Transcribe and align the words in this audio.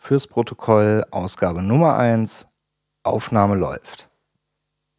Fürs 0.00 0.26
Protokoll 0.26 1.04
Ausgabe 1.10 1.60
Nummer 1.60 1.98
1. 1.98 2.46
Aufnahme 3.02 3.56
läuft. 3.56 4.08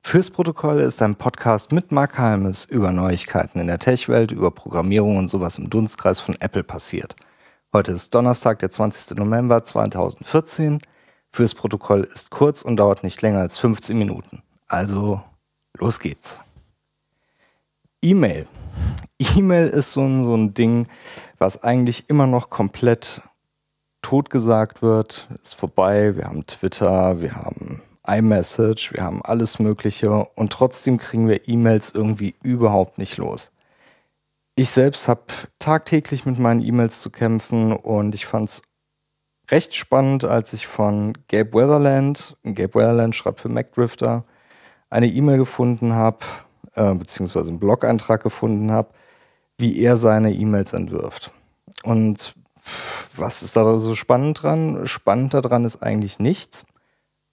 Fürs 0.04 0.30
Protokoll 0.30 0.82
ist 0.82 1.02
ein 1.02 1.16
Podcast 1.16 1.72
mit 1.72 1.92
Mark 1.92 2.20
Halmes 2.20 2.66
über 2.66 2.92
Neuigkeiten 2.92 3.60
in 3.60 3.68
der 3.68 3.80
Tech-Welt, 3.80 4.32
über 4.32 4.52
Programmierung 4.52 5.18
und 5.18 5.28
sowas 5.30 5.58
im 5.58 5.70
Dunstkreis 5.70 6.20
von 6.20 6.36
Apple 6.40 6.64
passiert. 6.64 7.16
Heute 7.74 7.94
ist 7.94 8.14
Donnerstag, 8.14 8.60
der 8.60 8.70
20. 8.70 9.18
November 9.18 9.64
2014. 9.64 10.80
Fürs 11.32 11.56
Protokoll 11.56 12.04
ist 12.04 12.30
kurz 12.30 12.62
und 12.62 12.78
dauert 12.78 13.04
nicht 13.04 13.20
länger 13.22 13.40
als 13.40 13.58
15 13.58 13.98
Minuten. 13.98 14.44
Also, 14.68 15.24
los 15.78 16.00
geht's. 16.00 16.42
E-Mail. 18.04 18.48
E-Mail 19.36 19.70
ist 19.70 19.94
so 19.94 20.02
ein, 20.02 20.24
so 20.24 20.36
ein 20.36 20.54
Ding, 20.54 20.88
was 21.40 21.64
eigentlich 21.64 22.10
immer 22.10 22.28
noch 22.28 22.50
komplett 22.50 23.22
totgesagt 24.02 24.82
wird, 24.82 25.28
ist 25.44 25.56
vorbei. 25.56 26.16
Wir 26.16 26.26
haben 26.26 26.46
Twitter, 26.46 27.22
wir 27.22 27.36
haben 27.36 27.82
iMessage, 28.08 28.94
wir 28.94 29.04
haben 29.04 29.22
alles 29.24 29.60
Mögliche 29.60 30.26
und 30.36 30.52
trotzdem 30.52 30.98
kriegen 30.98 31.28
wir 31.28 31.48
E-Mails 31.48 31.92
irgendwie 31.92 32.36
überhaupt 32.42 32.98
nicht 32.98 33.18
los. 33.18 33.52
Ich 34.56 34.72
selbst 34.72 35.08
habe 35.08 35.24
tagtäglich 35.60 36.26
mit 36.26 36.40
meinen 36.40 36.62
E-Mails 36.62 37.02
zu 37.02 37.10
kämpfen 37.10 37.72
und 37.72 38.16
ich 38.16 38.26
fand 38.26 38.50
es 38.50 38.62
recht 39.52 39.76
spannend, 39.76 40.26
als 40.26 40.54
ich 40.54 40.68
von 40.68 41.14
Gabe 41.28 41.54
Weatherland, 41.54 42.38
Gabe 42.44 42.76
Weatherland 42.76 43.16
schreibt 43.16 43.42
für 43.42 43.50
MacDrifter, 43.50 44.26
eine 44.90 45.08
E-Mail 45.08 45.38
gefunden 45.38 45.94
habe, 45.94 46.20
äh, 46.76 46.94
beziehungsweise 46.94 47.50
einen 47.50 47.60
Blog-Eintrag 47.60 48.24
gefunden 48.24 48.72
habe, 48.72 48.90
wie 49.58 49.80
er 49.80 49.98
seine 49.98 50.34
E-Mails 50.34 50.74
entwirft. 50.74 51.32
Und 51.84 52.36
was 53.16 53.42
ist 53.42 53.56
da 53.56 53.78
so 53.78 53.96
spannend 53.96 54.44
dran? 54.44 54.88
Spannend 54.88 55.34
daran 55.34 55.64
ist 55.64 55.82
eigentlich 55.84 56.20
nichts, 56.20 56.66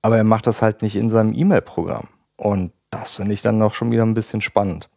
aber 0.02 0.16
er 0.16 0.24
macht 0.24 0.46
das 0.46 0.62
halt 0.62 0.82
nicht 0.82 0.96
in 0.96 1.10
seinem 1.10 1.34
E-Mail-Programm. 1.34 2.09
Und 2.37 2.73
das 2.90 3.16
finde 3.16 3.32
ich 3.32 3.42
dann 3.42 3.59
noch 3.59 3.74
schon 3.74 3.90
wieder 3.90 4.04
ein 4.04 4.14
bisschen 4.14 4.40
spannend. 4.40 4.88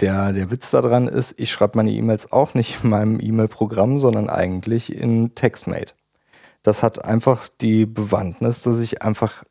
Der, 0.00 0.32
der 0.32 0.50
Witz 0.50 0.70
daran 0.70 1.06
ist, 1.06 1.38
ich 1.38 1.52
schreibe 1.52 1.78
meine 1.78 1.92
E-Mails 1.92 2.32
auch 2.32 2.54
nicht 2.54 2.82
in 2.82 2.90
meinem 2.90 3.20
E-Mail-Programm, 3.20 3.98
sondern 3.98 4.28
eigentlich 4.28 4.92
in 4.92 5.34
TextMate. 5.34 5.94
Das 6.62 6.82
hat 6.82 7.04
einfach 7.04 7.48
die 7.60 7.86
Bewandtnis, 7.86 8.62
dass 8.62 8.80
ich 8.80 9.02
einfach 9.02 9.44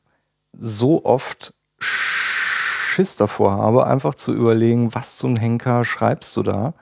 so 0.57 1.05
oft 1.05 1.53
Schiss 1.79 3.15
davor 3.15 3.53
habe, 3.53 3.87
einfach 3.87 4.15
zu 4.15 4.33
überlegen, 4.33 4.93
was 4.93 5.17
zum 5.17 5.35
Henker 5.35 5.85
schreibst 5.85 6.35
du 6.35 6.43
da? 6.43 6.73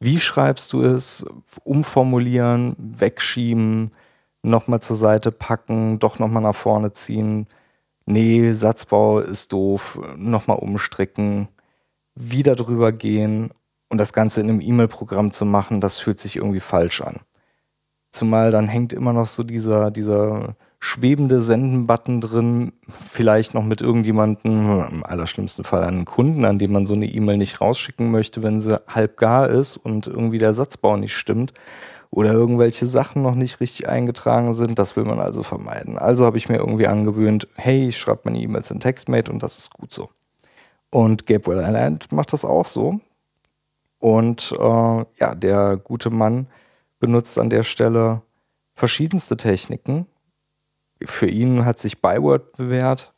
Wie 0.00 0.18
schreibst 0.18 0.72
du 0.72 0.82
es? 0.82 1.26
Umformulieren, 1.62 2.74
wegschieben, 2.78 3.92
nochmal 4.42 4.80
zur 4.80 4.96
Seite 4.96 5.30
packen, 5.30 5.98
doch 5.98 6.18
nochmal 6.18 6.42
nach 6.42 6.54
vorne 6.54 6.92
ziehen. 6.92 7.46
Nee, 8.06 8.52
Satzbau 8.52 9.20
ist 9.20 9.52
doof, 9.52 10.00
nochmal 10.16 10.58
umstricken, 10.58 11.48
wieder 12.14 12.56
drüber 12.56 12.92
gehen 12.92 13.50
und 13.90 13.98
das 13.98 14.12
Ganze 14.14 14.40
in 14.40 14.48
einem 14.48 14.60
E-Mail-Programm 14.62 15.32
zu 15.32 15.44
machen, 15.44 15.80
das 15.82 15.98
fühlt 15.98 16.18
sich 16.18 16.36
irgendwie 16.36 16.60
falsch 16.60 17.02
an. 17.02 17.20
Zumal 18.10 18.50
dann 18.52 18.68
hängt 18.68 18.92
immer 18.92 19.12
noch 19.12 19.26
so 19.26 19.42
dieser, 19.44 19.90
dieser 19.90 20.56
schwebende 20.80 21.42
Senden-Button 21.42 22.22
drin, 22.22 22.72
vielleicht 23.06 23.52
noch 23.52 23.62
mit 23.62 23.82
irgendjemandem, 23.82 24.86
im 24.90 25.04
allerschlimmsten 25.04 25.62
Fall 25.62 25.84
einen 25.84 26.06
Kunden, 26.06 26.46
an 26.46 26.58
dem 26.58 26.72
man 26.72 26.86
so 26.86 26.94
eine 26.94 27.06
E-Mail 27.06 27.36
nicht 27.36 27.60
rausschicken 27.60 28.10
möchte, 28.10 28.42
wenn 28.42 28.60
sie 28.60 28.80
halb 28.88 29.18
gar 29.18 29.48
ist 29.48 29.76
und 29.76 30.06
irgendwie 30.06 30.38
der 30.38 30.54
Satzbau 30.54 30.96
nicht 30.96 31.14
stimmt 31.14 31.52
oder 32.10 32.32
irgendwelche 32.32 32.86
Sachen 32.86 33.22
noch 33.22 33.34
nicht 33.34 33.60
richtig 33.60 33.88
eingetragen 33.88 34.54
sind. 34.54 34.78
Das 34.78 34.96
will 34.96 35.04
man 35.04 35.20
also 35.20 35.42
vermeiden. 35.42 35.98
Also 35.98 36.24
habe 36.24 36.38
ich 36.38 36.48
mir 36.48 36.56
irgendwie 36.56 36.86
angewöhnt, 36.86 37.46
hey, 37.54 37.88
ich 37.88 37.98
schreibe 37.98 38.22
meine 38.24 38.40
E-Mails 38.40 38.70
in 38.70 38.80
TextMate 38.80 39.30
und 39.30 39.42
das 39.42 39.58
ist 39.58 39.72
gut 39.72 39.92
so. 39.92 40.08
Und 40.90 41.26
Gabriel 41.26 41.60
Island 41.60 42.10
macht 42.10 42.32
das 42.32 42.44
auch 42.44 42.66
so. 42.66 43.00
Und 43.98 44.52
äh, 44.58 45.04
ja, 45.20 45.34
der 45.34 45.76
gute 45.76 46.10
Mann 46.10 46.46
benutzt 46.98 47.38
an 47.38 47.50
der 47.50 47.62
Stelle 47.62 48.22
verschiedenste 48.74 49.36
Techniken, 49.36 50.06
für 51.04 51.26
ihn 51.26 51.64
hat 51.64 51.78
sich 51.78 52.00
Byword 52.00 52.56
bewährt, 52.56 53.12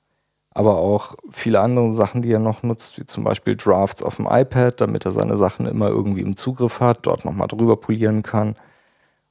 aber 0.50 0.76
auch 0.76 1.16
viele 1.30 1.60
andere 1.60 1.92
Sachen, 1.92 2.22
die 2.22 2.32
er 2.32 2.38
noch 2.38 2.62
nutzt, 2.62 2.98
wie 2.98 3.06
zum 3.06 3.24
Beispiel 3.24 3.56
Drafts 3.56 4.02
auf 4.02 4.16
dem 4.16 4.28
iPad, 4.30 4.80
damit 4.80 5.04
er 5.04 5.12
seine 5.12 5.36
Sachen 5.36 5.66
immer 5.66 5.88
irgendwie 5.88 6.20
im 6.20 6.36
Zugriff 6.36 6.80
hat, 6.80 7.06
dort 7.06 7.24
nochmal 7.24 7.48
drüber 7.48 7.76
polieren 7.76 8.22
kann. 8.22 8.54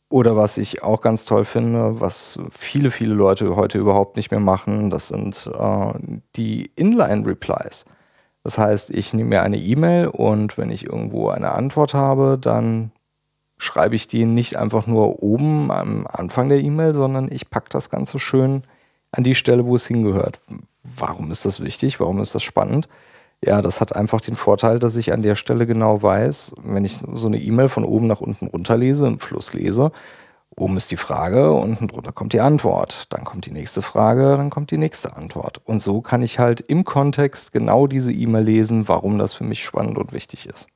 Oder 0.09 0.35
was 0.35 0.57
ich 0.57 0.83
auch 0.83 1.01
ganz 1.01 1.23
toll 1.23 1.45
finde, 1.45 2.01
was 2.01 2.37
viele, 2.49 2.91
viele 2.91 3.13
Leute 3.13 3.55
heute 3.55 3.77
überhaupt 3.77 4.17
nicht 4.17 4.29
mehr 4.29 4.41
machen, 4.41 4.89
das 4.89 5.07
sind 5.07 5.49
äh, 5.57 5.93
die 6.35 6.71
Inline-Replies. 6.75 7.85
Das 8.43 8.57
heißt, 8.57 8.89
ich 8.91 9.13
nehme 9.13 9.29
mir 9.29 9.43
eine 9.43 9.57
E-Mail 9.57 10.07
und 10.07 10.57
wenn 10.57 10.71
ich 10.71 10.85
irgendwo 10.85 11.29
eine 11.29 11.51
Antwort 11.53 11.93
habe, 11.93 12.37
dann 12.41 12.91
schreibe 13.61 13.95
ich 13.95 14.07
die 14.07 14.25
nicht 14.25 14.57
einfach 14.57 14.87
nur 14.87 15.21
oben 15.21 15.71
am 15.71 16.07
Anfang 16.07 16.49
der 16.49 16.59
E-Mail, 16.59 16.95
sondern 16.95 17.31
ich 17.31 17.49
packe 17.51 17.69
das 17.69 17.91
Ganze 17.91 18.17
schön 18.17 18.63
an 19.11 19.23
die 19.23 19.35
Stelle, 19.35 19.65
wo 19.65 19.75
es 19.75 19.85
hingehört. 19.85 20.39
Warum 20.83 21.29
ist 21.29 21.45
das 21.45 21.61
wichtig? 21.63 21.99
Warum 21.99 22.19
ist 22.19 22.33
das 22.33 22.41
spannend? 22.41 22.89
Ja, 23.43 23.61
das 23.61 23.79
hat 23.79 23.95
einfach 23.95 24.19
den 24.19 24.35
Vorteil, 24.35 24.79
dass 24.79 24.95
ich 24.95 25.13
an 25.13 25.21
der 25.21 25.35
Stelle 25.35 25.67
genau 25.67 26.01
weiß, 26.01 26.55
wenn 26.63 26.85
ich 26.85 26.99
so 27.13 27.27
eine 27.27 27.39
E-Mail 27.39 27.69
von 27.69 27.85
oben 27.85 28.07
nach 28.07 28.19
unten 28.21 28.47
runterlese, 28.47 29.05
im 29.05 29.19
Fluss 29.19 29.53
lese, 29.53 29.91
oben 30.55 30.75
ist 30.75 30.89
die 30.89 30.97
Frage, 30.97 31.51
unten 31.51 31.87
drunter 31.87 32.13
kommt 32.13 32.33
die 32.33 32.41
Antwort. 32.41 33.13
Dann 33.13 33.25
kommt 33.25 33.45
die 33.45 33.51
nächste 33.51 33.83
Frage, 33.83 34.37
dann 34.37 34.49
kommt 34.49 34.71
die 34.71 34.77
nächste 34.77 35.15
Antwort. 35.15 35.61
Und 35.65 35.81
so 35.81 36.01
kann 36.01 36.23
ich 36.23 36.39
halt 36.39 36.61
im 36.61 36.83
Kontext 36.83 37.51
genau 37.51 37.85
diese 37.85 38.11
E-Mail 38.11 38.43
lesen, 38.43 38.87
warum 38.87 39.19
das 39.19 39.35
für 39.35 39.43
mich 39.43 39.63
spannend 39.63 39.99
und 39.99 40.13
wichtig 40.13 40.47
ist 40.47 40.67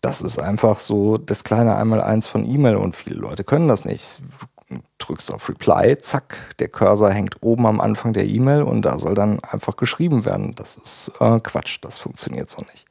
das 0.00 0.22
ist 0.22 0.38
einfach 0.38 0.78
so 0.78 1.16
das 1.16 1.44
kleine 1.44 1.76
Einmaleins 1.76 2.26
von 2.26 2.44
E-Mail 2.44 2.76
und 2.76 2.96
viele 2.96 3.16
Leute 3.16 3.44
können 3.44 3.68
das 3.68 3.84
nicht. 3.84 4.20
Drückst 4.98 5.32
auf 5.32 5.48
Reply, 5.48 5.98
zack, 5.98 6.36
der 6.58 6.68
Cursor 6.68 7.10
hängt 7.10 7.42
oben 7.42 7.66
am 7.66 7.80
Anfang 7.80 8.12
der 8.12 8.26
E-Mail 8.26 8.62
und 8.62 8.82
da 8.82 8.98
soll 8.98 9.14
dann 9.14 9.40
einfach 9.40 9.76
geschrieben 9.76 10.24
werden. 10.24 10.54
Das 10.54 10.76
ist 10.76 11.12
äh, 11.18 11.40
Quatsch, 11.40 11.78
das 11.82 11.98
funktioniert 11.98 12.48
so 12.48 12.62
nicht. 12.62 12.86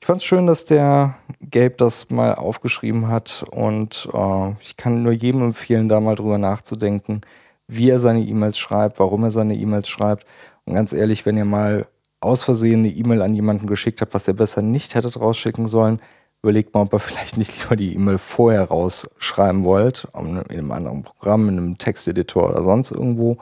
Ich 0.00 0.06
fand 0.06 0.20
es 0.20 0.24
schön, 0.24 0.46
dass 0.46 0.64
der 0.64 1.16
Gabe 1.50 1.74
das 1.76 2.10
mal 2.10 2.34
aufgeschrieben 2.34 3.08
hat 3.08 3.44
und 3.50 4.08
äh, 4.12 4.50
ich 4.60 4.76
kann 4.76 5.02
nur 5.02 5.12
jedem 5.12 5.42
empfehlen, 5.42 5.88
da 5.88 6.00
mal 6.00 6.14
drüber 6.14 6.38
nachzudenken, 6.38 7.22
wie 7.66 7.90
er 7.90 7.98
seine 7.98 8.20
E-Mails 8.20 8.58
schreibt, 8.58 8.98
warum 9.00 9.24
er 9.24 9.30
seine 9.30 9.56
E-Mails 9.56 9.88
schreibt. 9.88 10.24
Und 10.64 10.74
ganz 10.74 10.92
ehrlich, 10.92 11.26
wenn 11.26 11.36
ihr 11.36 11.44
mal 11.44 11.86
aus 12.20 12.44
Versehen 12.44 12.80
eine 12.80 12.88
E-Mail 12.88 13.22
an 13.22 13.34
jemanden 13.34 13.66
geschickt 13.66 14.00
habt, 14.00 14.14
was 14.14 14.28
ihr 14.28 14.34
besser 14.34 14.62
nicht 14.62 14.94
hättet 14.94 15.18
rausschicken 15.18 15.66
sollen, 15.66 16.00
überlegt 16.42 16.74
mal, 16.74 16.82
ob 16.82 16.92
ihr 16.92 17.00
vielleicht 17.00 17.36
nicht 17.36 17.58
lieber 17.60 17.76
die 17.76 17.94
E-Mail 17.94 18.18
vorher 18.18 18.64
rausschreiben 18.64 19.64
wollt, 19.64 20.06
in 20.18 20.38
einem 20.38 20.72
anderen 20.72 21.02
Programm, 21.02 21.48
in 21.48 21.58
einem 21.58 21.78
Texteditor 21.78 22.50
oder 22.50 22.62
sonst 22.62 22.90
irgendwo, 22.90 23.38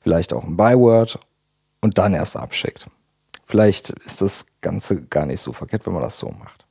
vielleicht 0.00 0.32
auch 0.32 0.44
ein 0.44 0.56
Byword 0.56 1.18
und 1.80 1.98
dann 1.98 2.14
erst 2.14 2.36
abschickt. 2.36 2.86
Vielleicht 3.44 3.90
ist 3.90 4.22
das 4.22 4.46
Ganze 4.60 5.04
gar 5.04 5.26
nicht 5.26 5.40
so 5.40 5.52
verkehrt, 5.52 5.84
wenn 5.84 5.92
man 5.92 6.02
das 6.02 6.18
so 6.18 6.30
macht. 6.30 6.64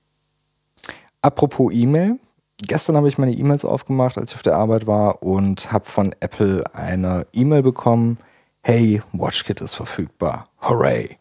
Apropos 1.22 1.72
E-Mail. 1.74 2.18
Gestern 2.64 2.96
habe 2.96 3.08
ich 3.08 3.18
meine 3.18 3.34
E-Mails 3.34 3.66
aufgemacht, 3.66 4.18
als 4.18 4.32
ich 4.32 4.36
auf 4.36 4.44
der 4.44 4.56
Arbeit 4.56 4.86
war 4.86 5.24
und 5.24 5.72
habe 5.72 5.86
von 5.86 6.16
Apple 6.20 6.64
eine 6.74 7.26
E-Mail 7.34 7.64
bekommen. 7.64 8.18
Hey, 8.62 9.02
WatchKit 9.14 9.62
ist 9.62 9.76
verfügbar. 9.76 10.48
Hooray! 10.62 11.18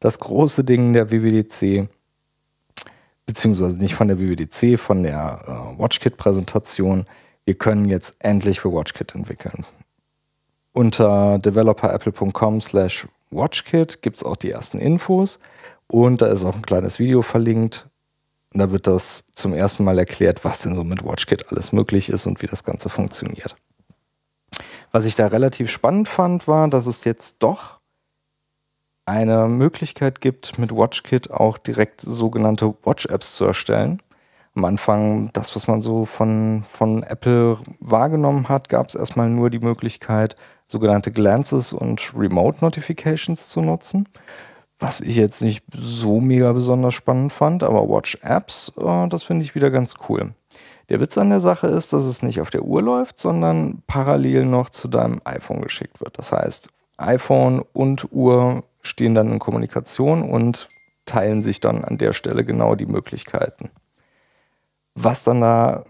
Das 0.00 0.18
große 0.18 0.64
Ding 0.64 0.92
der 0.92 1.10
WWDC 1.10 1.88
beziehungsweise 3.30 3.78
nicht 3.78 3.94
von 3.94 4.08
der 4.08 4.18
WWDC, 4.18 4.76
von 4.76 5.04
der 5.04 5.40
äh, 5.46 5.78
WatchKit-Präsentation. 5.80 7.04
Wir 7.44 7.54
können 7.54 7.84
jetzt 7.88 8.16
endlich 8.18 8.58
für 8.58 8.72
WatchKit 8.72 9.14
entwickeln. 9.14 9.64
Unter 10.72 11.38
developerapple.com 11.38 12.60
slash 12.60 13.06
WatchKit 13.30 14.02
gibt 14.02 14.16
es 14.16 14.24
auch 14.24 14.34
die 14.34 14.50
ersten 14.50 14.78
Infos 14.78 15.38
und 15.86 16.22
da 16.22 16.26
ist 16.26 16.44
auch 16.44 16.56
ein 16.56 16.66
kleines 16.66 16.98
Video 16.98 17.22
verlinkt. 17.22 17.88
Und 18.52 18.58
da 18.58 18.72
wird 18.72 18.88
das 18.88 19.26
zum 19.32 19.54
ersten 19.54 19.84
Mal 19.84 19.96
erklärt, 20.00 20.44
was 20.44 20.62
denn 20.62 20.74
so 20.74 20.82
mit 20.82 21.04
WatchKit 21.04 21.52
alles 21.52 21.70
möglich 21.70 22.08
ist 22.08 22.26
und 22.26 22.42
wie 22.42 22.46
das 22.46 22.64
Ganze 22.64 22.88
funktioniert. 22.88 23.54
Was 24.90 25.04
ich 25.04 25.14
da 25.14 25.28
relativ 25.28 25.70
spannend 25.70 26.08
fand, 26.08 26.48
war, 26.48 26.66
dass 26.66 26.86
es 26.88 27.04
jetzt 27.04 27.44
doch 27.44 27.78
eine 29.06 29.48
Möglichkeit 29.48 30.20
gibt, 30.20 30.58
mit 30.58 30.74
WatchKit 30.74 31.30
auch 31.30 31.58
direkt 31.58 32.00
sogenannte 32.00 32.74
Watch-Apps 32.84 33.34
zu 33.34 33.44
erstellen. 33.44 34.02
Am 34.54 34.64
Anfang, 34.64 35.30
das, 35.32 35.54
was 35.54 35.68
man 35.68 35.80
so 35.80 36.04
von, 36.04 36.64
von 36.68 37.02
Apple 37.02 37.58
wahrgenommen 37.78 38.48
hat, 38.48 38.68
gab 38.68 38.88
es 38.88 38.94
erstmal 38.94 39.28
nur 39.28 39.48
die 39.50 39.60
Möglichkeit, 39.60 40.36
sogenannte 40.66 41.12
Glances 41.12 41.72
und 41.72 42.12
Remote 42.16 42.58
Notifications 42.60 43.48
zu 43.48 43.60
nutzen. 43.60 44.08
Was 44.78 45.00
ich 45.00 45.16
jetzt 45.16 45.42
nicht 45.42 45.64
so 45.72 46.20
mega 46.20 46.52
besonders 46.52 46.94
spannend 46.94 47.32
fand, 47.32 47.62
aber 47.62 47.88
Watch-Apps, 47.88 48.72
äh, 48.78 49.08
das 49.08 49.24
finde 49.24 49.44
ich 49.44 49.54
wieder 49.54 49.70
ganz 49.70 49.94
cool. 50.08 50.32
Der 50.88 51.00
Witz 51.00 51.16
an 51.18 51.30
der 51.30 51.40
Sache 51.40 51.68
ist, 51.68 51.92
dass 51.92 52.04
es 52.04 52.22
nicht 52.22 52.40
auf 52.40 52.50
der 52.50 52.62
Uhr 52.62 52.82
läuft, 52.82 53.18
sondern 53.18 53.82
parallel 53.86 54.46
noch 54.46 54.70
zu 54.70 54.88
deinem 54.88 55.20
iPhone 55.24 55.60
geschickt 55.60 56.00
wird. 56.00 56.18
Das 56.18 56.32
heißt, 56.32 56.70
iPhone 56.96 57.62
und 57.72 58.08
Uhr 58.10 58.64
stehen 58.82 59.14
dann 59.14 59.32
in 59.32 59.38
Kommunikation 59.38 60.22
und 60.22 60.68
teilen 61.04 61.42
sich 61.42 61.60
dann 61.60 61.84
an 61.84 61.98
der 61.98 62.12
Stelle 62.12 62.44
genau 62.44 62.74
die 62.74 62.86
Möglichkeiten. 62.86 63.70
Was 64.94 65.24
dann 65.24 65.40
da 65.40 65.84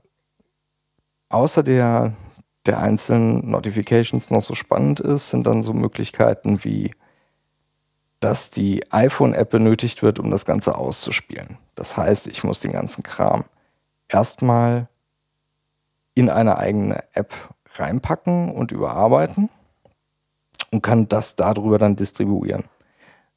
außer 1.29 1.63
der, 1.63 2.15
der 2.67 2.81
einzelnen 2.81 3.51
Notifications 3.51 4.31
noch 4.31 4.43
so 4.43 4.55
spannend 4.55 5.01
ist, 5.01 5.31
sind 5.31 5.47
dann 5.47 5.63
so 5.63 5.73
Möglichkeiten 5.73 6.65
wie, 6.65 6.93
dass 8.21 8.51
die 8.51 8.85
iPhone-App 8.93 9.51
benötigt 9.51 10.03
wird, 10.03 10.19
um 10.19 10.31
das 10.31 10.45
Ganze 10.45 10.77
auszuspielen. 10.77 11.59
Das 11.75 11.97
heißt, 11.97 12.27
ich 12.27 12.45
muss 12.45 12.61
den 12.61 12.73
ganzen 12.73 13.03
Kram 13.03 13.45
erstmal 14.09 14.89
in 16.15 16.29
eine 16.29 16.59
eigene 16.59 17.03
App 17.15 17.33
reinpacken 17.75 18.51
und 18.51 18.73
überarbeiten 18.73 19.49
und 20.71 20.83
kann 20.83 21.09
das 21.09 21.37
darüber 21.37 21.79
dann 21.79 21.97
distribuieren. 21.97 22.65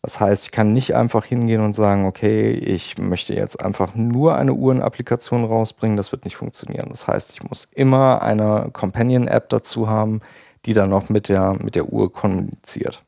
Das 0.04 0.20
heißt, 0.20 0.44
ich 0.44 0.52
kann 0.52 0.74
nicht 0.74 0.96
einfach 0.96 1.24
hingehen 1.24 1.62
und 1.62 1.76
sagen, 1.76 2.06
okay, 2.06 2.52
ich 2.52 2.98
möchte 2.98 3.34
jetzt 3.34 3.64
einfach 3.64 3.96
nur 3.96 4.36
eine 4.36 4.54
Uhren-Applikation 4.54 5.46
rausbringen. 5.46 5.96
Das 5.96 6.12
wird 6.12 6.26
nicht 6.26 6.36
funktionieren. 6.36 6.90
Das 6.90 7.08
heißt, 7.08 7.32
ich 7.32 7.42
muss 7.42 7.70
immer 7.72 8.22
eine 8.22 8.70
Companion-App 8.74 9.48
dazu 9.48 9.90
haben, 9.90 10.20
die 10.66 10.74
dann 10.74 10.90
noch 10.90 11.08
mit 11.08 11.30
der, 11.30 11.54
mit 11.54 11.76
der 11.76 11.86
Uhr 11.94 12.12
kommuniziert. 12.12 13.02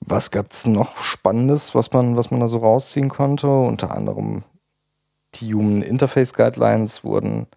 Was 0.00 0.30
gab 0.30 0.50
es 0.50 0.66
noch 0.66 0.96
Spannendes, 0.96 1.74
was 1.74 1.92
man, 1.92 2.16
was 2.16 2.30
man 2.30 2.40
da 2.40 2.48
so 2.48 2.56
rausziehen 2.58 3.10
konnte? 3.10 3.48
Unter 3.48 3.94
anderem 3.94 4.44
die 5.34 5.52
Human 5.52 5.82
Interface 5.82 6.32
Guidelines 6.32 7.04
wurden 7.04 7.48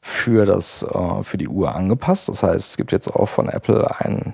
für, 0.00 0.44
das, 0.44 0.82
äh, 0.82 1.22
für 1.22 1.38
die 1.38 1.48
Uhr 1.48 1.72
angepasst. 1.72 2.28
Das 2.28 2.42
heißt, 2.42 2.70
es 2.70 2.76
gibt 2.76 2.90
jetzt 2.90 3.14
auch 3.14 3.28
von 3.28 3.48
Apple 3.48 4.00
ein 4.00 4.32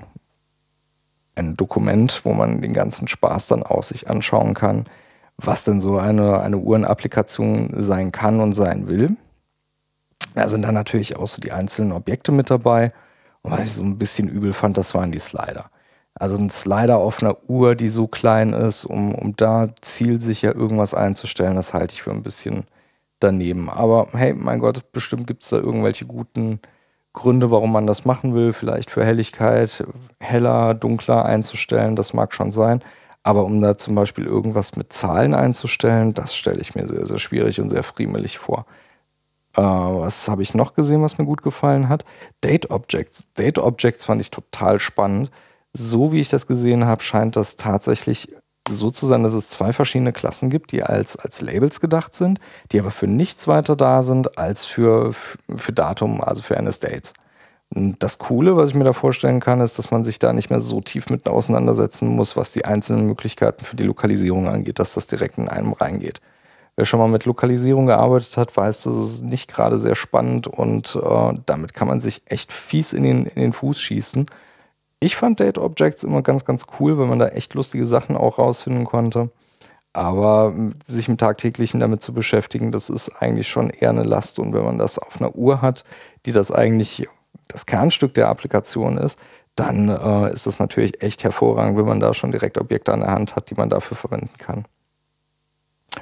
ein 1.34 1.56
Dokument, 1.56 2.20
wo 2.25 2.32
man 2.32 2.61
den 2.61 2.73
ganzen 2.73 3.08
Spaß 3.08 3.46
dann 3.49 3.62
auch 3.62 3.82
sich 3.82 4.08
anschauen 4.08 4.55
kann, 4.55 4.87
was 5.38 5.64
denn 5.64 5.81
so 5.81 5.99
eine, 5.99 6.40
eine 6.40 6.58
Uhrenapplikation 6.58 7.70
sein 7.76 8.12
kann 8.12 8.40
und 8.40 8.52
sein 8.52 8.88
will. 8.88 9.17
Da 10.34 10.49
sind 10.49 10.62
dann 10.62 10.75
natürlich 10.75 11.17
auch 11.17 11.26
so 11.26 11.40
die 11.40 11.52
einzelnen 11.52 11.93
Objekte 11.93 12.32
mit 12.32 12.50
dabei. 12.50 12.93
Und 13.43 13.52
was 13.52 13.64
ich 13.64 13.73
so 13.73 13.82
ein 13.82 13.99
bisschen 13.99 14.29
übel 14.29 14.52
fand, 14.52 14.76
das 14.76 14.94
waren 14.94 15.12
die 15.12 15.19
Slider. 15.19 15.70
Also 16.14 16.37
ein 16.37 16.50
Slider 16.50 16.99
auf 16.99 17.23
einer 17.23 17.37
Uhr, 17.49 17.75
die 17.75 17.88
so 17.88 18.06
klein 18.06 18.52
ist, 18.52 18.85
um, 18.85 19.14
um 19.14 19.35
da 19.35 19.70
zielsicher 19.81 20.55
irgendwas 20.55 20.94
einzustellen, 20.94 21.56
das 21.56 21.75
halte 21.75 21.94
ich 21.94 22.02
für 22.02 22.11
ein 22.11 22.23
bisschen 22.23 22.64
daneben. 23.19 23.70
Aber 23.70 24.08
hey, 24.12 24.35
mein 24.35 24.58
Gott, 24.58 24.93
bestimmt 24.93 25.26
gibt 25.26 25.43
es 25.43 25.50
da 25.50 25.56
irgendwelche 25.56 26.05
guten 26.05 26.61
Gründe, 27.12 27.50
warum 27.50 27.73
man 27.73 27.87
das 27.87 28.05
machen 28.05 28.35
will, 28.35 28.53
vielleicht 28.53 28.91
für 28.91 29.05
Helligkeit 29.05 29.85
heller, 30.20 30.75
dunkler 30.75 31.25
einzustellen, 31.25 31.97
das 31.97 32.14
mag 32.14 32.32
schon 32.32 32.53
sein. 32.53 32.82
Aber 33.23 33.44
um 33.44 33.61
da 33.61 33.76
zum 33.76 33.94
Beispiel 33.94 34.25
irgendwas 34.25 34.76
mit 34.76 34.93
Zahlen 34.93 35.35
einzustellen, 35.35 36.14
das 36.14 36.35
stelle 36.35 36.61
ich 36.61 36.75
mir 36.75 36.87
sehr, 36.87 37.06
sehr 37.06 37.19
schwierig 37.19 37.61
und 37.61 37.69
sehr 37.69 37.82
friemelig 37.82 38.38
vor. 38.38 38.67
Äh, 39.56 39.62
was 39.62 40.29
habe 40.29 40.43
ich 40.43 40.55
noch 40.55 40.75
gesehen, 40.75 41.03
was 41.03 41.19
mir 41.19 41.25
gut 41.25 41.43
gefallen 41.43 41.88
hat? 41.88 42.05
Date 42.43 42.70
Objects. 42.70 43.32
Date 43.35 43.59
Objects 43.59 44.05
fand 44.05 44.20
ich 44.20 44.31
total 44.31 44.81
spannend. 44.81 45.31
So 45.73 46.12
wie 46.12 46.20
ich 46.20 46.29
das 46.29 46.47
gesehen 46.47 46.87
habe, 46.87 47.03
scheint 47.03 47.37
das 47.37 47.56
tatsächlich 47.56 48.35
so 48.69 48.91
zu 48.91 49.06
sein, 49.06 49.23
dass 49.23 49.32
es 49.32 49.49
zwei 49.49 49.73
verschiedene 49.73 50.12
Klassen 50.12 50.50
gibt, 50.50 50.73
die 50.73 50.82
als, 50.82 51.17
als 51.17 51.41
Labels 51.41 51.81
gedacht 51.81 52.14
sind, 52.14 52.38
die 52.70 52.81
aber 52.81 52.91
für 52.91 53.06
nichts 53.06 53.49
weiter 53.49 53.76
da 53.76 54.03
sind 54.03 54.38
als 54.38 54.64
für, 54.64 55.12
für 55.56 55.73
Datum, 55.73 56.20
also 56.20 56.43
für 56.43 56.56
NS-Dates. 56.56 57.14
Das 57.75 58.19
Coole, 58.19 58.56
was 58.56 58.69
ich 58.69 58.75
mir 58.75 58.85
da 58.85 58.93
vorstellen 58.93 59.41
kann, 59.41 59.61
ist, 59.61 59.79
dass 59.79 59.91
man 59.91 60.05
sich 60.05 60.19
da 60.19 60.32
nicht 60.32 60.50
mehr 60.50 60.61
so 60.61 60.81
tief 60.81 61.09
mit 61.09 61.26
auseinandersetzen 61.26 62.06
muss, 62.06 62.37
was 62.37 62.53
die 62.53 62.67
einzelnen 62.67 63.06
Möglichkeiten 63.06 63.64
für 63.64 63.76
die 63.76 63.85
Lokalisierung 63.85 64.47
angeht, 64.47 64.79
dass 64.79 64.93
das 64.93 65.06
direkt 65.06 65.38
in 65.38 65.49
einem 65.49 65.73
reingeht. 65.73 66.20
Wer 66.76 66.85
schon 66.85 67.00
mal 67.00 67.09
mit 67.09 67.25
Lokalisierung 67.25 67.87
gearbeitet 67.87 68.37
hat, 68.37 68.56
weiß, 68.56 68.82
das 68.82 68.97
ist 68.97 69.25
nicht 69.25 69.50
gerade 69.53 69.79
sehr 69.79 69.94
spannend 69.94 70.47
und 70.47 70.97
äh, 70.97 71.35
damit 71.47 71.73
kann 71.75 71.88
man 71.88 72.00
sich 72.00 72.23
echt 72.26 72.53
fies 72.53 72.93
in 72.93 73.03
den, 73.05 73.26
in 73.26 73.41
den 73.41 73.53
Fuß 73.53 73.79
schießen 73.81 74.26
ich 75.02 75.16
fand 75.16 75.40
Date 75.40 75.58
Objects 75.58 76.04
immer 76.04 76.22
ganz, 76.22 76.44
ganz 76.44 76.66
cool, 76.78 76.96
weil 76.96 77.06
man 77.06 77.19
da 77.19 77.28
echt 77.28 77.54
lustige 77.54 77.87
Sachen 77.87 78.16
auch 78.16 78.38
rausfinden 78.38 78.84
konnte. 78.84 79.31
Aber 79.93 80.54
sich 80.87 81.08
im 81.08 81.19
Tagtäglichen 81.19 81.81
damit 81.81 82.02
zu 82.02 82.14
beschäftigen, 82.14 82.72
das 82.72 82.88
ist 82.88 83.10
eigentlich 83.20 83.49
schon 83.49 83.69
eher 83.69 83.90
eine 83.90 84.04
Last. 84.04 84.38
Und 84.38 84.54
wenn 84.54 84.64
man 84.64 84.78
das 84.78 84.99
auf 84.99 85.20
einer 85.20 85.34
Uhr 85.34 85.60
hat, 85.60 85.84
die 86.25 86.32
das 86.32 86.50
eigentlich 86.50 87.06
das 87.49 87.66
Kernstück 87.66 88.14
der 88.14 88.28
Applikation 88.28 88.96
ist, 88.96 89.19
dann 89.56 89.88
äh, 89.88 90.32
ist 90.32 90.46
das 90.46 90.60
natürlich 90.60 91.02
echt 91.02 91.25
hervorragend, 91.25 91.76
wenn 91.76 91.84
man 91.84 92.00
da 92.00 92.14
schon 92.14 92.32
direkt 92.32 92.56
Objekte 92.56 92.93
an 92.93 93.00
der 93.00 93.10
Hand 93.10 93.37
hat, 93.37 93.50
die 93.50 93.54
man 93.54 93.69
dafür 93.69 93.96
verwenden 93.96 94.31
kann. 94.38 94.64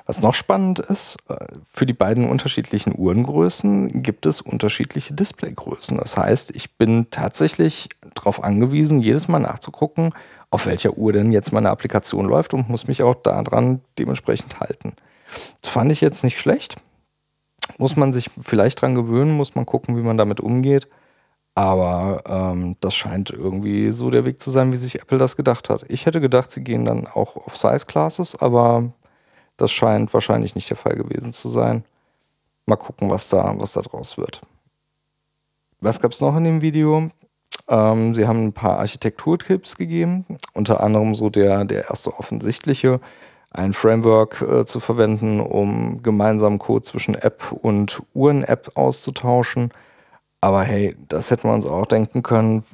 Was 0.06 0.22
noch 0.22 0.34
spannend 0.34 0.78
ist, 0.78 1.18
äh, 1.28 1.46
für 1.72 1.86
die 1.86 1.92
beiden 1.94 2.28
unterschiedlichen 2.28 2.94
Uhrengrößen 2.96 4.02
gibt 4.02 4.26
es 4.26 4.40
unterschiedliche 4.40 5.14
Displaygrößen. 5.14 5.96
Das 5.96 6.16
heißt, 6.16 6.54
ich 6.54 6.76
bin 6.76 7.08
tatsächlich 7.10 7.88
darauf 8.14 8.42
angewiesen, 8.42 9.00
jedes 9.00 9.28
Mal 9.28 9.40
nachzugucken, 9.40 10.12
auf 10.50 10.66
welcher 10.66 10.96
Uhr 10.96 11.12
denn 11.12 11.32
jetzt 11.32 11.52
meine 11.52 11.70
Applikation 11.70 12.26
läuft 12.26 12.54
und 12.54 12.68
muss 12.68 12.86
mich 12.86 13.02
auch 13.02 13.14
daran 13.14 13.80
dementsprechend 13.98 14.60
halten. 14.60 14.94
Das 15.62 15.70
fand 15.70 15.92
ich 15.92 16.00
jetzt 16.00 16.24
nicht 16.24 16.38
schlecht. 16.38 16.76
Muss 17.78 17.96
man 17.96 18.12
sich 18.12 18.30
vielleicht 18.40 18.82
dran 18.82 18.94
gewöhnen, 18.94 19.36
muss 19.36 19.54
man 19.54 19.66
gucken, 19.66 19.96
wie 19.96 20.02
man 20.02 20.16
damit 20.16 20.40
umgeht. 20.40 20.88
Aber 21.54 22.22
ähm, 22.26 22.76
das 22.80 22.94
scheint 22.94 23.30
irgendwie 23.30 23.90
so 23.90 24.10
der 24.10 24.24
Weg 24.24 24.40
zu 24.40 24.50
sein, 24.50 24.72
wie 24.72 24.76
sich 24.76 25.00
Apple 25.00 25.18
das 25.18 25.36
gedacht 25.36 25.68
hat. 25.68 25.84
Ich 25.88 26.06
hätte 26.06 26.20
gedacht, 26.20 26.50
sie 26.50 26.62
gehen 26.62 26.84
dann 26.84 27.06
auch 27.06 27.36
auf 27.36 27.56
Size 27.56 27.86
Classes, 27.86 28.36
aber 28.40 28.92
das 29.56 29.70
scheint 29.70 30.14
wahrscheinlich 30.14 30.54
nicht 30.54 30.70
der 30.70 30.76
Fall 30.76 30.96
gewesen 30.96 31.32
zu 31.32 31.48
sein. 31.48 31.84
Mal 32.66 32.76
gucken, 32.76 33.10
was 33.10 33.28
da, 33.28 33.54
was 33.58 33.72
da 33.72 33.82
draus 33.82 34.16
wird. 34.16 34.40
Was 35.80 36.00
gab 36.00 36.12
es 36.12 36.20
noch 36.20 36.36
in 36.36 36.44
dem 36.44 36.62
Video? 36.62 37.10
Ähm, 37.70 38.16
sie 38.16 38.26
haben 38.26 38.46
ein 38.46 38.52
paar 38.52 38.78
Architekturtipps 38.78 39.76
gegeben, 39.76 40.26
unter 40.52 40.82
anderem 40.82 41.14
so 41.14 41.30
der, 41.30 41.64
der 41.64 41.88
erste 41.88 42.18
offensichtliche, 42.18 43.00
ein 43.52 43.72
Framework 43.72 44.42
äh, 44.42 44.64
zu 44.64 44.80
verwenden, 44.80 45.40
um 45.40 46.02
gemeinsam 46.02 46.58
Code 46.58 46.82
zwischen 46.82 47.14
App 47.14 47.52
und 47.52 48.02
Uhren-App 48.12 48.72
auszutauschen. 48.74 49.70
Aber 50.40 50.62
hey, 50.62 50.96
das 51.08 51.30
hätten 51.30 51.48
wir 51.48 51.54
uns 51.54 51.66
auch 51.66 51.86
denken 51.86 52.22
können. 52.22 52.64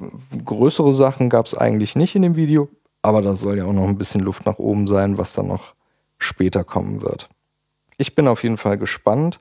Größere 0.43 0.93
Sachen 0.93 1.29
gab 1.29 1.45
es 1.45 1.55
eigentlich 1.55 1.95
nicht 1.95 2.15
in 2.15 2.23
dem 2.23 2.35
Video, 2.35 2.67
aber 3.03 3.21
da 3.21 3.35
soll 3.35 3.57
ja 3.57 3.65
auch 3.65 3.73
noch 3.73 3.87
ein 3.87 3.97
bisschen 3.97 4.21
Luft 4.21 4.45
nach 4.45 4.57
oben 4.57 4.87
sein, 4.87 5.17
was 5.17 5.33
dann 5.33 5.47
noch 5.47 5.75
später 6.17 6.63
kommen 6.63 7.01
wird. 7.01 7.29
Ich 7.97 8.15
bin 8.15 8.27
auf 8.27 8.43
jeden 8.43 8.57
Fall 8.57 8.77
gespannt. 8.77 9.37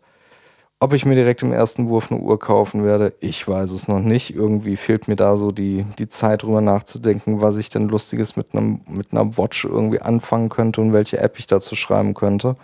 Ob 0.79 0.93
ich 0.93 1.07
mir 1.07 1.15
direkt 1.15 1.43
im 1.43 1.53
ersten 1.53 1.89
Wurf 1.89 2.13
eine 2.13 2.21
Uhr 2.21 2.39
kaufen 2.39 2.85
werde, 2.85 3.15
ich 3.21 3.49
weiß 3.49 3.71
es 3.71 3.89
noch 3.89 4.01
nicht. 4.01 4.35
Irgendwie 4.35 4.77
fehlt 4.77 5.09
mir 5.09 5.17
da 5.17 5.39
so 5.39 5.51
die, 5.51 5.85
die 5.99 6.09
Zeit 6.09 6.43
drüber 6.43 6.61
nachzudenken, 6.61 7.41
was 7.41 7.57
ich 7.57 7.71
denn 7.71 7.89
Lustiges 7.89 8.37
mit, 8.37 8.55
einem, 8.55 8.83
mit 8.87 9.13
einer 9.13 9.39
Watch 9.39 9.65
irgendwie 9.65 10.03
anfangen 10.03 10.51
könnte 10.51 10.83
und 10.83 10.93
welche 10.93 11.19
App 11.19 11.39
ich 11.39 11.47
dazu 11.47 11.77
schreiben 11.77 12.13
könnte. 12.13 12.57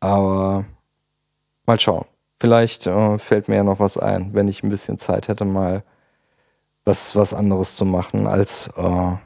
Aber 0.00 0.66
mal 1.64 1.80
schauen. 1.80 2.04
Vielleicht 2.40 2.86
äh, 2.86 3.18
fällt 3.18 3.48
mir 3.48 3.56
ja 3.56 3.64
noch 3.64 3.80
was 3.80 3.96
ein, 3.96 4.34
wenn 4.34 4.48
ich 4.48 4.62
ein 4.62 4.70
bisschen 4.70 4.98
Zeit 4.98 5.28
hätte, 5.28 5.44
mal 5.46 5.82
was, 6.84 7.16
was 7.16 7.34
anderes 7.34 7.76
zu 7.76 7.84
machen, 7.86 8.26
als 8.26 8.68
äh, 8.76 9.16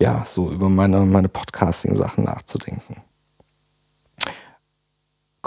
ja, 0.00 0.24
so 0.26 0.50
über 0.50 0.68
meine, 0.68 1.00
meine 1.00 1.28
Podcasting-Sachen 1.28 2.24
nachzudenken. 2.24 2.96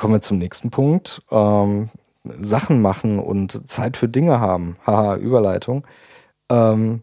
Kommen 0.06 0.18
wir 0.18 0.22
zum 0.22 0.38
nächsten 0.38 0.70
Punkt. 0.70 1.24
Ähm, 1.32 1.90
Sachen 2.26 2.80
machen 2.80 3.18
und 3.18 3.68
Zeit 3.68 3.98
für 3.98 4.08
Dinge 4.08 4.40
haben. 4.40 4.78
Haha, 4.86 5.16
Überleitung. 5.16 5.84
Ähm, 6.48 7.02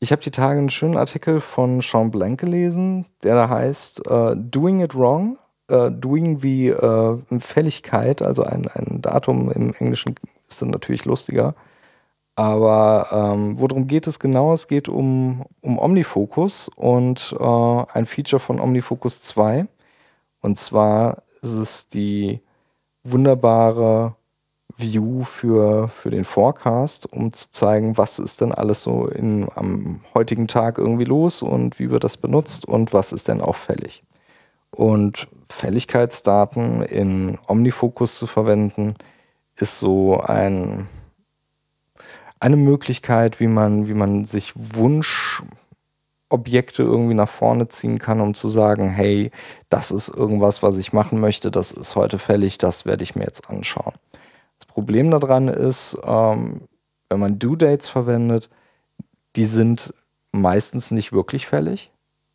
ich 0.00 0.12
habe 0.12 0.22
die 0.22 0.30
Tage 0.30 0.58
einen 0.58 0.70
schönen 0.70 0.96
Artikel 0.96 1.42
von 1.42 1.82
Sean 1.82 2.10
Blank 2.10 2.40
gelesen, 2.40 3.04
der 3.22 3.34
da 3.34 3.50
heißt 3.50 4.10
uh, 4.10 4.34
Doing 4.34 4.80
It 4.80 4.94
Wrong. 4.94 5.36
Uh, 5.70 5.90
doing 5.90 6.42
wie 6.42 6.72
uh, 6.72 7.20
Fälligkeit, 7.38 8.22
also 8.22 8.44
ein, 8.44 8.66
ein 8.66 9.02
Datum 9.02 9.50
im 9.52 9.74
Englischen 9.74 10.14
ist 10.48 10.62
dann 10.62 10.70
natürlich 10.70 11.04
lustiger. 11.04 11.54
Aber 12.34 13.08
ähm, 13.12 13.60
worum 13.60 13.88
geht 13.88 14.06
es 14.06 14.18
genau? 14.18 14.54
Es 14.54 14.68
geht 14.68 14.88
um, 14.88 15.44
um 15.60 15.78
OmniFocus 15.78 16.70
und 16.76 17.36
äh, 17.38 17.44
ein 17.92 18.06
Feature 18.06 18.40
von 18.40 18.58
OmniFocus 18.58 19.20
2. 19.20 19.66
Und 20.40 20.56
zwar 20.56 21.24
ist 21.42 21.54
es 21.54 21.88
die 21.88 22.40
wunderbare 23.04 24.16
View 24.76 25.24
für, 25.24 25.88
für 25.88 26.10
den 26.10 26.24
Forecast, 26.24 27.12
um 27.12 27.32
zu 27.32 27.50
zeigen, 27.50 27.98
was 27.98 28.18
ist 28.18 28.40
denn 28.40 28.52
alles 28.52 28.82
so 28.82 29.06
in, 29.06 29.48
am 29.54 30.00
heutigen 30.14 30.48
Tag 30.48 30.78
irgendwie 30.78 31.04
los 31.04 31.42
und 31.42 31.78
wie 31.78 31.90
wird 31.90 32.04
das 32.04 32.16
benutzt 32.16 32.64
und 32.66 32.92
was 32.92 33.12
ist 33.12 33.28
denn 33.28 33.40
auffällig. 33.40 34.02
Und 34.70 35.28
Fälligkeitsdaten 35.50 36.82
in 36.82 37.38
Omnifocus 37.46 38.16
zu 38.16 38.26
verwenden, 38.26 38.94
ist 39.56 39.78
so 39.78 40.20
ein, 40.20 40.88
eine 42.40 42.56
Möglichkeit, 42.56 43.38
wie 43.38 43.48
man, 43.48 43.86
wie 43.86 43.94
man 43.94 44.24
sich 44.24 44.54
Wunschobjekte 46.32 46.82
irgendwie 46.82 47.14
nach 47.14 47.28
vorne 47.28 47.68
ziehen 47.68 47.98
kann, 47.98 48.20
um 48.20 48.34
zu 48.34 48.48
sagen, 48.48 48.88
hey, 48.88 49.30
das 49.68 49.90
ist 49.90 50.08
irgendwas, 50.08 50.62
was 50.62 50.78
ich 50.78 50.92
machen 50.92 51.20
möchte, 51.20 51.50
das 51.50 51.72
ist 51.72 51.94
heute 51.96 52.18
fällig, 52.18 52.58
das 52.58 52.86
werde 52.86 53.02
ich 53.02 53.14
mir 53.14 53.24
jetzt 53.24 53.48
anschauen. 53.48 53.92
Das 54.58 54.66
Problem 54.66 55.10
daran 55.10 55.48
ist, 55.48 55.98
ähm, 56.04 56.62
wenn 57.08 57.20
man 57.20 57.38
Due 57.38 57.56
Dates 57.56 57.88
verwendet, 57.88 58.48
die 59.36 59.44
sind 59.44 59.94
meistens 60.32 60.90
nicht 60.90 61.12
wirklich 61.12 61.46
fällig. 61.46 61.90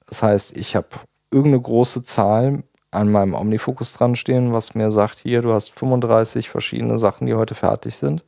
Das 0.06 0.24
heißt, 0.24 0.56
ich 0.56 0.76
habe 0.76 0.88
irgendeine 1.32 1.62
große 1.62 2.04
Zahl 2.04 2.64
an 2.92 3.12
meinem 3.12 3.34
Omnifocus 3.34 3.94
dran 3.94 4.16
stehen, 4.16 4.54
was 4.54 4.76
mir 4.76 4.92
sagt, 4.92 5.20
hier, 5.20 5.42
du 5.42 5.54
hast 5.54 5.72
35 5.72 6.50
verschiedene 6.50 7.00
Sachen, 7.00 7.28
die 7.28 7.34
heute 7.34 7.56
fertig 7.56 7.96
sind. 7.98 8.24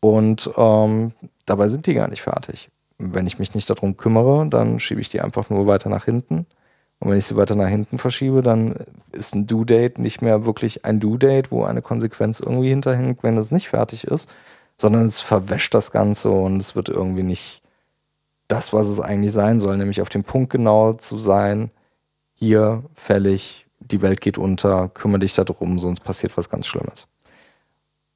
Und 0.00 0.50
ähm, 0.56 1.12
dabei 1.46 1.68
sind 1.68 1.86
die 1.86 1.94
gar 1.94 2.08
nicht 2.08 2.22
fertig. 2.22 2.70
Wenn 3.04 3.26
ich 3.26 3.38
mich 3.38 3.54
nicht 3.54 3.68
darum 3.68 3.96
kümmere, 3.96 4.46
dann 4.48 4.78
schiebe 4.78 5.00
ich 5.00 5.08
die 5.08 5.20
einfach 5.20 5.50
nur 5.50 5.66
weiter 5.66 5.88
nach 5.88 6.04
hinten. 6.04 6.46
Und 7.00 7.10
wenn 7.10 7.18
ich 7.18 7.26
sie 7.26 7.36
weiter 7.36 7.56
nach 7.56 7.68
hinten 7.68 7.98
verschiebe, 7.98 8.42
dann 8.42 8.76
ist 9.10 9.34
ein 9.34 9.48
Due 9.48 9.66
Date 9.66 9.98
nicht 9.98 10.22
mehr 10.22 10.44
wirklich 10.44 10.84
ein 10.84 11.00
Due 11.00 11.18
Date, 11.18 11.50
wo 11.50 11.64
eine 11.64 11.82
Konsequenz 11.82 12.38
irgendwie 12.38 12.68
hinterhängt, 12.68 13.24
wenn 13.24 13.36
es 13.36 13.50
nicht 13.50 13.68
fertig 13.68 14.04
ist, 14.04 14.30
sondern 14.76 15.04
es 15.04 15.20
verwäscht 15.20 15.74
das 15.74 15.90
Ganze 15.90 16.30
und 16.30 16.58
es 16.58 16.76
wird 16.76 16.88
irgendwie 16.88 17.24
nicht 17.24 17.62
das, 18.46 18.72
was 18.72 18.86
es 18.86 19.00
eigentlich 19.00 19.32
sein 19.32 19.58
soll, 19.58 19.76
nämlich 19.76 20.00
auf 20.00 20.10
dem 20.10 20.22
Punkt 20.22 20.50
genau 20.50 20.92
zu 20.92 21.18
sein, 21.18 21.70
hier 22.34 22.84
fällig, 22.94 23.66
die 23.80 24.02
Welt 24.02 24.20
geht 24.20 24.38
unter, 24.38 24.88
kümmere 24.88 25.20
dich 25.20 25.34
darum, 25.34 25.78
sonst 25.78 26.00
passiert 26.00 26.36
was 26.36 26.48
ganz 26.48 26.66
Schlimmes. 26.66 27.08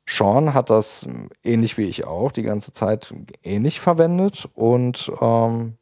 Sean 0.08 0.54
hat 0.54 0.70
das 0.70 1.06
ähnlich 1.42 1.76
wie 1.78 1.84
ich 1.84 2.06
auch 2.06 2.30
die 2.30 2.42
ganze 2.42 2.72
Zeit 2.72 3.12
ähnlich 3.42 3.80
verwendet 3.80 4.48
und 4.54 5.10
ähm, 5.20 5.76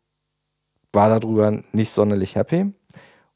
war 0.93 1.09
darüber 1.09 1.61
nicht 1.73 1.90
sonderlich 1.90 2.35
happy 2.35 2.73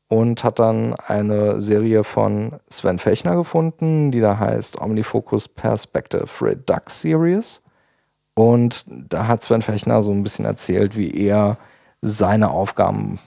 und 0.09 0.43
hat 0.43 0.59
dann 0.59 0.95
eine 0.95 1.61
Serie 1.61 2.03
von 2.03 2.59
Sven 2.71 2.99
Fechner 2.99 3.37
gefunden, 3.37 4.11
die 4.11 4.21
da 4.21 4.39
heißt 4.39 4.81
Omnifocus 4.81 5.49
Perspective 5.49 6.27
Redux 6.41 7.03
Series. 7.03 7.63
Und 8.35 8.87
da 8.89 9.27
hat 9.27 9.43
Sven 9.43 9.63
Fechner 9.63 10.01
so 10.01 10.11
ein 10.11 10.23
bisschen 10.23 10.47
erzählt, 10.47 10.97
wie 10.97 11.11
er 11.11 11.59
seine 12.01 12.51
Aufgaben 12.51 13.19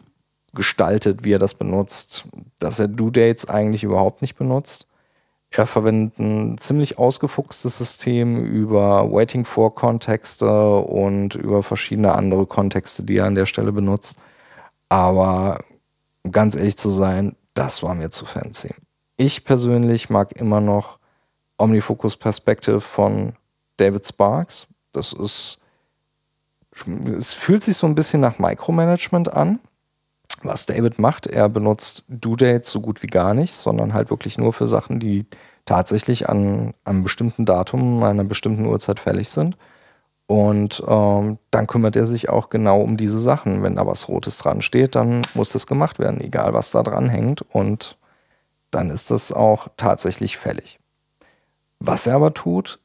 gestaltet, 0.53 1.23
wie 1.23 1.33
er 1.33 1.39
das 1.39 1.53
benutzt, 1.53 2.25
dass 2.59 2.79
er 2.79 2.87
Due 2.87 3.11
Dates 3.11 3.47
eigentlich 3.47 3.83
überhaupt 3.83 4.21
nicht 4.21 4.35
benutzt. 4.35 4.87
Er 5.53 5.65
verwendet 5.65 6.17
ein 6.17 6.57
ziemlich 6.57 6.97
ausgefuchstes 6.97 7.77
System 7.77 8.41
über 8.43 9.11
Waiting 9.11 9.43
for 9.43 9.75
Kontexte 9.75 10.77
und 10.77 11.35
über 11.35 11.61
verschiedene 11.61 12.13
andere 12.15 12.45
Kontexte, 12.45 13.03
die 13.03 13.17
er 13.17 13.25
an 13.25 13.35
der 13.35 13.45
Stelle 13.45 13.73
benutzt. 13.73 14.17
Aber 14.87 15.59
ganz 16.29 16.55
ehrlich 16.55 16.77
zu 16.77 16.89
sein, 16.89 17.35
das 17.53 17.83
war 17.83 17.93
mir 17.95 18.09
zu 18.09 18.25
fancy. 18.25 18.73
Ich 19.17 19.43
persönlich 19.43 20.09
mag 20.09 20.31
immer 20.31 20.61
noch 20.61 20.99
Omnifocus 21.57 22.15
Perspective 22.15 22.79
von 22.79 23.33
David 23.75 24.07
Sparks. 24.07 24.67
Das 24.93 25.11
ist, 25.11 25.59
es 27.17 27.33
fühlt 27.33 27.61
sich 27.61 27.75
so 27.75 27.87
ein 27.87 27.95
bisschen 27.95 28.21
nach 28.21 28.39
Micromanagement 28.39 29.33
an 29.33 29.59
was 30.43 30.65
David 30.65 30.99
macht, 30.99 31.27
er 31.27 31.49
benutzt 31.49 32.03
Due 32.07 32.37
Dates 32.37 32.71
so 32.71 32.81
gut 32.81 33.03
wie 33.03 33.07
gar 33.07 33.33
nicht, 33.33 33.53
sondern 33.53 33.93
halt 33.93 34.09
wirklich 34.09 34.37
nur 34.37 34.53
für 34.53 34.67
Sachen, 34.67 34.99
die 34.99 35.25
tatsächlich 35.65 36.29
an, 36.29 36.73
einem 36.85 37.03
bestimmten 37.03 37.45
Datum, 37.45 38.03
einer 38.03 38.23
bestimmten 38.23 38.65
Uhrzeit 38.65 38.99
fällig 38.99 39.29
sind. 39.29 39.57
Und 40.27 40.83
ähm, 40.87 41.39
dann 41.51 41.67
kümmert 41.67 41.95
er 41.95 42.05
sich 42.05 42.29
auch 42.29 42.49
genau 42.49 42.81
um 42.81 42.97
diese 42.97 43.19
Sachen. 43.19 43.63
Wenn 43.63 43.75
da 43.75 43.85
was 43.85 44.07
Rotes 44.07 44.37
dran 44.37 44.61
steht, 44.61 44.95
dann 44.95 45.21
muss 45.33 45.51
das 45.51 45.67
gemacht 45.67 45.99
werden, 45.99 46.21
egal 46.21 46.53
was 46.53 46.71
da 46.71 46.83
dran 46.83 47.09
hängt. 47.09 47.41
Und 47.53 47.97
dann 48.71 48.89
ist 48.89 49.11
das 49.11 49.31
auch 49.31 49.67
tatsächlich 49.75 50.37
fällig. 50.37 50.79
Was 51.79 52.07
er 52.07 52.15
aber 52.15 52.33
tut, 52.33 52.79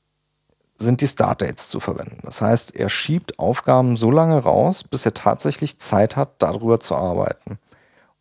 sind 0.79 1.01
die 1.01 1.09
Startdates 1.09 1.69
zu 1.69 1.81
verwenden. 1.81 2.19
Das 2.23 2.41
heißt, 2.41 2.77
er 2.77 2.89
schiebt 2.89 3.39
Aufgaben 3.39 3.97
so 3.97 4.11
lange 4.11 4.39
raus, 4.39 4.85
bis 4.85 5.07
er 5.07 5.15
tatsächlich 5.15 5.79
Zeit 5.79 6.17
hat, 6.17 6.31
darüber 6.39 6.81
zu 6.81 6.95
arbeiten. 6.95 7.59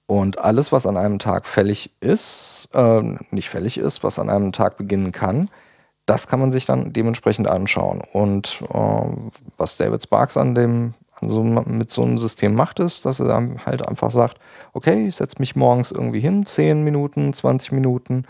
Und 0.07 0.39
alles, 0.39 0.71
was 0.71 0.85
an 0.85 0.97
einem 0.97 1.19
Tag 1.19 1.45
fällig 1.45 1.91
ist, 1.99 2.69
äh, 2.73 3.01
nicht 3.31 3.49
fällig 3.49 3.77
ist, 3.77 4.03
was 4.03 4.19
an 4.19 4.29
einem 4.29 4.51
Tag 4.51 4.77
beginnen 4.77 5.11
kann, 5.11 5.49
das 6.05 6.27
kann 6.27 6.39
man 6.39 6.51
sich 6.51 6.65
dann 6.65 6.93
dementsprechend 6.93 7.49
anschauen. 7.49 8.01
Und 8.13 8.61
äh, 8.71 9.07
was 9.57 9.77
David 9.77 10.03
Sparks 10.03 10.37
an 10.37 10.53
dem, 10.53 10.93
an 11.19 11.29
so, 11.29 11.43
mit 11.43 11.89
so 11.89 12.03
einem 12.03 12.17
System 12.19 12.53
macht, 12.53 12.79
ist, 12.79 13.05
dass 13.05 13.19
er 13.19 13.65
halt 13.65 13.87
einfach 13.87 14.11
sagt, 14.11 14.37
okay, 14.73 15.07
ich 15.07 15.15
setze 15.15 15.37
mich 15.39 15.55
morgens 15.55 15.91
irgendwie 15.91 16.19
hin, 16.19 16.45
10 16.45 16.83
Minuten, 16.83 17.33
20 17.33 17.71
Minuten, 17.71 18.25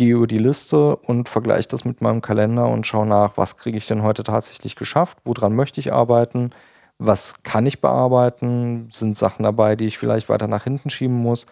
gehe 0.00 0.14
über 0.14 0.26
die 0.26 0.38
Liste 0.38 0.96
und 0.96 1.28
vergleiche 1.28 1.68
das 1.68 1.84
mit 1.84 2.00
meinem 2.00 2.22
Kalender 2.22 2.66
und 2.68 2.86
schaue 2.86 3.04
nach, 3.04 3.36
was 3.36 3.58
kriege 3.58 3.76
ich 3.76 3.86
denn 3.86 4.02
heute 4.02 4.24
tatsächlich 4.24 4.74
geschafft, 4.74 5.18
woran 5.26 5.54
möchte 5.54 5.78
ich 5.78 5.92
arbeiten, 5.92 6.52
was 6.98 7.42
kann 7.42 7.66
ich 7.66 7.82
bearbeiten, 7.82 8.88
sind 8.90 9.18
Sachen 9.18 9.42
dabei, 9.42 9.76
die 9.76 9.84
ich 9.84 9.98
vielleicht 9.98 10.30
weiter 10.30 10.46
nach 10.48 10.64
hinten 10.64 10.88
schieben 10.88 11.16
muss 11.16 11.44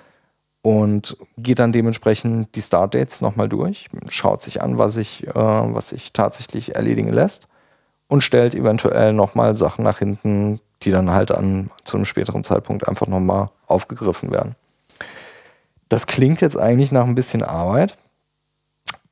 und 0.62 1.18
geht 1.36 1.58
dann 1.58 1.72
dementsprechend 1.72 2.54
die 2.54 2.62
Startdates 2.62 3.20
nochmal 3.20 3.50
durch, 3.50 3.90
schaut 4.08 4.40
sich 4.40 4.62
an, 4.62 4.78
was 4.78 4.96
ich, 4.96 5.26
äh, 5.26 5.80
sich 5.80 6.14
tatsächlich 6.14 6.74
erledigen 6.74 7.12
lässt 7.12 7.48
und 8.06 8.22
stellt 8.24 8.54
eventuell 8.54 9.12
nochmal 9.12 9.56
Sachen 9.56 9.84
nach 9.84 9.98
hinten, 9.98 10.58
die 10.80 10.90
dann 10.90 11.10
halt 11.10 11.32
an 11.32 11.68
zu 11.84 11.98
einem 11.98 12.06
späteren 12.06 12.44
Zeitpunkt 12.44 12.88
einfach 12.88 13.08
nochmal 13.08 13.50
aufgegriffen 13.66 14.30
werden. 14.30 14.56
Das 15.90 16.06
klingt 16.06 16.40
jetzt 16.40 16.58
eigentlich 16.58 16.92
nach 16.92 17.04
ein 17.04 17.14
bisschen 17.14 17.42
Arbeit, 17.42 17.98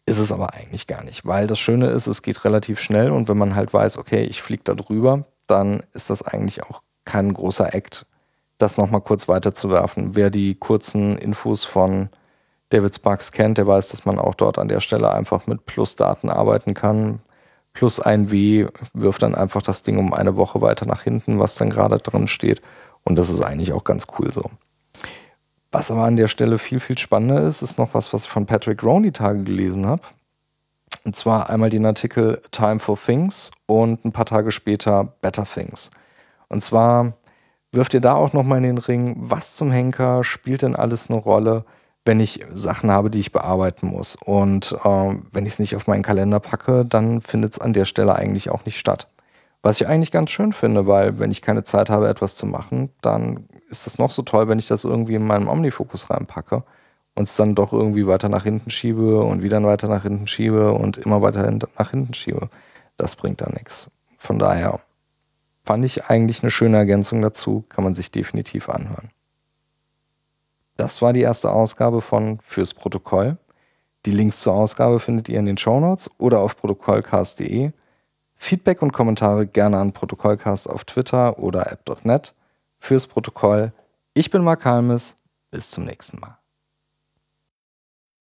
ist 0.06 0.18
es 0.18 0.32
aber 0.32 0.54
eigentlich 0.54 0.86
gar 0.86 1.02
nicht, 1.04 1.26
weil 1.26 1.46
das 1.46 1.58
Schöne 1.58 1.88
ist, 1.88 2.06
es 2.06 2.22
geht 2.22 2.44
relativ 2.44 2.78
schnell 2.78 3.10
und 3.10 3.28
wenn 3.28 3.36
man 3.36 3.56
halt 3.56 3.74
weiß, 3.74 3.98
okay, 3.98 4.22
ich 4.22 4.40
fliege 4.40 4.62
da 4.64 4.74
drüber, 4.74 5.24
dann 5.48 5.82
ist 5.92 6.10
das 6.10 6.22
eigentlich 6.22 6.62
auch 6.62 6.82
kein 7.04 7.34
großer 7.34 7.74
Act, 7.74 8.06
das 8.58 8.78
nochmal 8.78 9.00
kurz 9.00 9.28
weiterzuwerfen. 9.28 10.14
Wer 10.14 10.30
die 10.30 10.54
kurzen 10.54 11.18
Infos 11.18 11.64
von 11.64 12.08
David 12.70 12.94
Sparks 12.94 13.32
kennt, 13.32 13.58
der 13.58 13.66
weiß, 13.66 13.90
dass 13.90 14.04
man 14.04 14.18
auch 14.18 14.34
dort 14.34 14.58
an 14.58 14.68
der 14.68 14.80
Stelle 14.80 15.12
einfach 15.12 15.46
mit 15.46 15.66
Plusdaten 15.66 16.30
arbeiten 16.30 16.74
kann. 16.74 17.20
Plus 17.72 18.00
ein 18.00 18.30
W 18.30 18.68
wirft 18.94 19.22
dann 19.22 19.34
einfach 19.34 19.62
das 19.62 19.82
Ding 19.82 19.98
um 19.98 20.14
eine 20.14 20.36
Woche 20.36 20.62
weiter 20.62 20.86
nach 20.86 21.02
hinten, 21.02 21.38
was 21.38 21.56
dann 21.56 21.70
gerade 21.70 21.98
drin 21.98 22.26
steht. 22.26 22.62
Und 23.04 23.18
das 23.18 23.28
ist 23.28 23.42
eigentlich 23.42 23.72
auch 23.72 23.84
ganz 23.84 24.06
cool 24.18 24.32
so. 24.32 24.50
Was 25.72 25.90
aber 25.90 26.04
an 26.04 26.16
der 26.16 26.28
Stelle 26.28 26.58
viel, 26.58 26.80
viel 26.80 26.98
spannender 26.98 27.42
ist, 27.42 27.62
ist 27.62 27.78
noch 27.78 27.94
was, 27.94 28.12
was 28.12 28.24
ich 28.24 28.30
von 28.30 28.46
Patrick 28.46 28.82
Rohn 28.82 29.02
die 29.02 29.12
Tage 29.12 29.42
gelesen 29.42 29.86
habe. 29.86 30.02
Und 31.04 31.16
zwar 31.16 31.50
einmal 31.50 31.70
den 31.70 31.86
Artikel 31.86 32.40
Time 32.50 32.78
for 32.78 32.98
Things 32.98 33.50
und 33.66 34.04
ein 34.04 34.12
paar 34.12 34.26
Tage 34.26 34.50
später 34.50 35.04
Better 35.20 35.44
Things. 35.44 35.90
Und 36.48 36.62
zwar 36.62 37.12
wirft 37.72 37.94
ihr 37.94 38.00
da 38.00 38.14
auch 38.14 38.32
nochmal 38.32 38.58
in 38.58 38.64
den 38.64 38.78
Ring, 38.78 39.14
was 39.18 39.54
zum 39.54 39.70
Henker 39.70 40.24
spielt 40.24 40.62
denn 40.62 40.76
alles 40.76 41.10
eine 41.10 41.18
Rolle, 41.18 41.64
wenn 42.04 42.20
ich 42.20 42.44
Sachen 42.52 42.90
habe, 42.90 43.10
die 43.10 43.20
ich 43.20 43.32
bearbeiten 43.32 43.88
muss. 43.88 44.16
Und 44.16 44.72
äh, 44.84 45.14
wenn 45.32 45.46
ich 45.46 45.54
es 45.54 45.58
nicht 45.58 45.76
auf 45.76 45.86
meinen 45.86 46.02
Kalender 46.02 46.40
packe, 46.40 46.84
dann 46.84 47.20
findet 47.20 47.52
es 47.52 47.58
an 47.58 47.72
der 47.72 47.84
Stelle 47.84 48.14
eigentlich 48.14 48.50
auch 48.50 48.64
nicht 48.64 48.78
statt. 48.78 49.08
Was 49.62 49.80
ich 49.80 49.88
eigentlich 49.88 50.12
ganz 50.12 50.30
schön 50.30 50.52
finde, 50.52 50.86
weil 50.86 51.18
wenn 51.18 51.32
ich 51.32 51.42
keine 51.42 51.64
Zeit 51.64 51.90
habe, 51.90 52.08
etwas 52.08 52.36
zu 52.36 52.46
machen, 52.46 52.90
dann 53.00 53.48
ist 53.68 53.86
das 53.86 53.98
noch 53.98 54.10
so 54.10 54.22
toll, 54.22 54.48
wenn 54.48 54.58
ich 54.58 54.66
das 54.66 54.84
irgendwie 54.84 55.14
in 55.14 55.26
meinem 55.26 55.48
Omnifokus 55.48 56.10
reinpacke 56.10 56.62
und 57.14 57.22
es 57.22 57.36
dann 57.36 57.54
doch 57.54 57.72
irgendwie 57.72 58.06
weiter 58.06 58.28
nach 58.28 58.44
hinten 58.44 58.70
schiebe 58.70 59.20
und 59.22 59.42
wieder 59.42 59.62
weiter 59.64 59.88
nach 59.88 60.02
hinten 60.02 60.26
schiebe 60.26 60.72
und 60.72 60.98
immer 60.98 61.22
weiter 61.22 61.50
nach 61.50 61.90
hinten 61.90 62.14
schiebe. 62.14 62.48
Das 62.96 63.16
bringt 63.16 63.40
da 63.40 63.48
nichts. 63.50 63.90
Von 64.18 64.38
daher 64.38 64.80
fand 65.64 65.84
ich 65.84 66.04
eigentlich 66.06 66.42
eine 66.42 66.50
schöne 66.50 66.76
Ergänzung 66.76 67.22
dazu, 67.22 67.64
kann 67.68 67.84
man 67.84 67.94
sich 67.94 68.10
definitiv 68.10 68.68
anhören. 68.68 69.10
Das 70.76 71.00
war 71.02 71.12
die 71.12 71.22
erste 71.22 71.50
Ausgabe 71.50 72.00
von 72.00 72.38
Fürs 72.40 72.74
Protokoll. 72.74 73.38
Die 74.04 74.12
Links 74.12 74.40
zur 74.40 74.54
Ausgabe 74.54 75.00
findet 75.00 75.28
ihr 75.28 75.38
in 75.38 75.46
den 75.46 75.56
Shownotes 75.56 76.10
oder 76.18 76.40
auf 76.40 76.56
protokollcast.de. 76.56 77.72
Feedback 78.36 78.82
und 78.82 78.92
Kommentare 78.92 79.46
gerne 79.46 79.78
an 79.78 79.92
Protokollcast 79.92 80.68
auf 80.68 80.84
Twitter 80.84 81.38
oder 81.38 81.72
app.net 81.72 82.34
fürs 82.86 83.06
Protokoll. 83.06 83.72
Ich 84.14 84.30
bin 84.30 84.42
Mark 84.42 84.64
Halmes. 84.64 85.16
Bis 85.50 85.70
zum 85.70 85.84
nächsten 85.84 86.20
Mal. 86.20 86.38